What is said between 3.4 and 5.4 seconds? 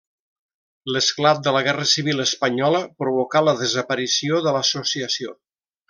la desaparició de l'associació.